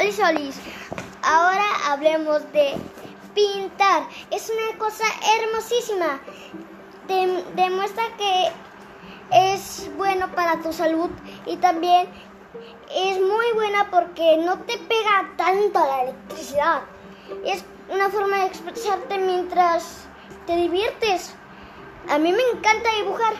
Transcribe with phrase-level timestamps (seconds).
[0.00, 0.56] Hola Solis,
[1.22, 2.72] ahora hablemos de
[3.34, 4.04] pintar.
[4.30, 5.04] Es una cosa
[5.38, 6.20] hermosísima.
[7.54, 8.50] Demuestra que
[9.30, 11.10] es bueno para tu salud
[11.44, 12.08] y también
[12.94, 16.80] es muy buena porque no te pega tanto la electricidad.
[17.44, 20.06] Es una forma de expresarte mientras
[20.46, 21.34] te diviertes.
[22.08, 23.34] A mí me encanta dibujar.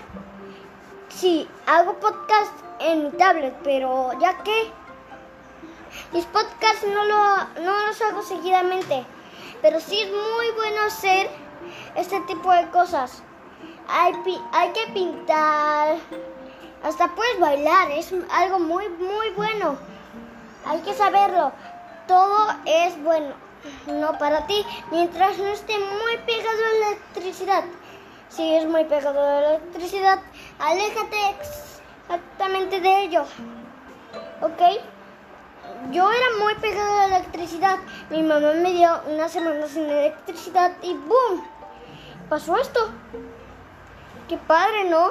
[1.08, 4.70] Sí, hago podcast en mi tablet, pero ya que
[6.12, 9.04] mis podcasts no, lo, no los hago seguidamente,
[9.62, 11.30] pero sí es muy bueno hacer
[11.96, 13.22] este tipo de cosas.
[13.88, 14.14] Hay,
[14.52, 15.96] hay que pintar,
[16.82, 19.76] hasta puedes bailar, es algo muy, muy bueno.
[20.66, 21.52] Hay que saberlo.
[22.06, 23.34] Todo es bueno,
[23.86, 27.64] no para ti, mientras no esté muy pegado a la electricidad.
[28.28, 30.20] Si es muy pegado a la electricidad,
[30.58, 33.24] aléjate exactamente de ello.
[34.40, 34.60] ¿Ok?
[35.92, 37.78] Yo era muy pegado a la electricidad.
[38.10, 41.44] Mi mamá me dio una semana sin electricidad y ¡boom!
[42.28, 42.90] Pasó esto.
[44.28, 45.10] Qué padre, ¿no?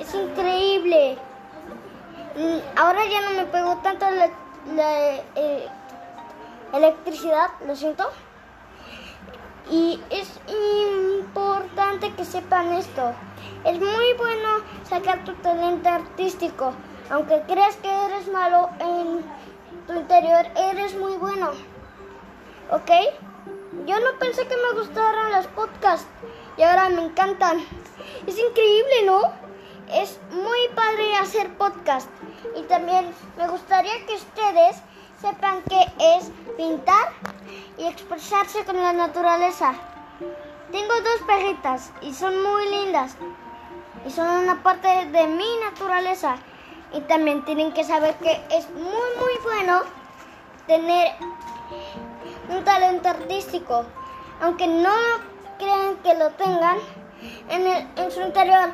[0.00, 1.18] Es increíble.
[2.36, 4.30] Mm, ahora ya no me pegó tanto la,
[5.36, 5.68] eh,
[6.72, 8.10] electricidad, lo siento.
[9.70, 10.40] Y es
[10.96, 13.12] importante que sepan esto.
[13.64, 14.48] Es muy bueno
[14.88, 16.72] sacar tu talento artístico.
[17.10, 18.70] Aunque creas que eres malo
[20.24, 21.50] interior, eres muy bueno.
[22.70, 22.90] ¿Ok?
[23.86, 26.06] Yo no pensé que me gustaran los podcasts
[26.56, 27.58] y ahora me encantan.
[28.26, 29.20] Es increíble, ¿no?
[29.92, 32.08] Es muy padre hacer podcast.
[32.56, 34.76] Y también me gustaría que ustedes
[35.20, 37.12] sepan que es pintar
[37.76, 39.74] y expresarse con la naturaleza.
[40.72, 43.16] Tengo dos perritas y son muy lindas.
[44.06, 46.36] Y son una parte de mi naturaleza.
[46.94, 50.03] Y también tienen que saber que es muy, muy bueno
[50.66, 51.12] tener
[52.48, 53.84] un talento artístico.
[54.40, 54.94] Aunque no
[55.58, 56.78] crean que lo tengan,
[57.48, 57.66] en,
[57.96, 58.70] en su interior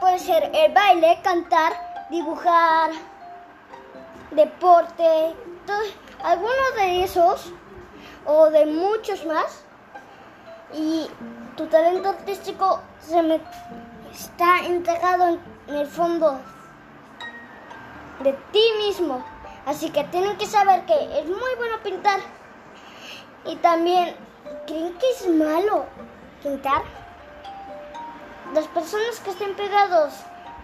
[0.00, 1.72] puede ser el baile, cantar,
[2.10, 2.90] dibujar,
[4.30, 5.34] deporte,
[6.22, 7.52] algunos de esos
[8.26, 9.64] o de muchos más.
[10.74, 11.08] Y
[11.56, 13.40] tu talento artístico se me
[14.12, 16.38] está integrado en el fondo
[18.22, 19.24] de ti mismo.
[19.66, 22.20] Así que tienen que saber que es muy bueno pintar.
[23.44, 24.16] Y también,
[24.66, 25.86] ¿creen que es malo
[26.42, 26.82] pintar?
[28.54, 30.14] Las personas que estén pegados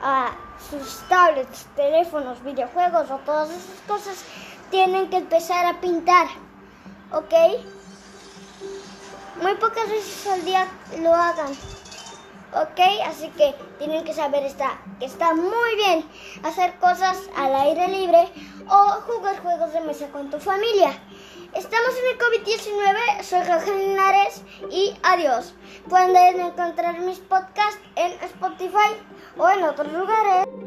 [0.03, 0.32] a
[0.71, 4.25] sus tablets, teléfonos, videojuegos o todas esas cosas
[4.71, 6.26] tienen que empezar a pintar.
[7.12, 7.32] ¿Ok?
[9.43, 10.66] Muy pocas veces al día
[11.00, 11.53] lo hagan.
[12.55, 12.81] ¿Ok?
[13.07, 16.05] Así que tienen que saber está, que está muy bien
[16.43, 18.29] hacer cosas al aire libre
[18.69, 20.99] o jugar juegos de mesa con tu familia.
[21.55, 25.55] Estamos en el COVID-19, soy Raúl Linares y adiós.
[25.89, 28.91] Pueden encontrar mis podcasts en Spotify
[29.37, 30.64] o en otros lugares.